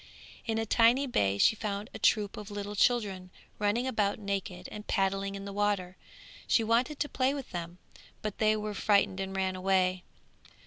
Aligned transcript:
In 0.47 0.57
a 0.57 0.65
tiny 0.65 1.05
bay 1.05 1.37
she 1.37 1.55
found 1.55 1.91
a 1.93 1.99
troop 1.99 2.35
of 2.35 2.49
little 2.49 2.75
children 2.75 3.29
running 3.59 3.85
about 3.85 4.17
naked 4.17 4.67
and 4.71 4.87
paddling 4.87 5.35
in 5.35 5.45
the 5.45 5.53
water; 5.53 5.95
she 6.47 6.63
wanted 6.63 6.99
to 7.01 7.07
play 7.07 7.35
with 7.35 7.51
them, 7.51 7.77
but 8.23 8.39
they 8.39 8.57
were 8.57 8.73
frightened 8.73 9.19
and 9.19 9.35
ran 9.35 9.55
away. 9.55 10.01